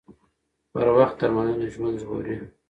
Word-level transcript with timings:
پر 0.73 0.87
وخت 0.97 1.15
درملنه 1.21 1.67
ژوند 1.73 1.95
ژغوري 2.01 2.35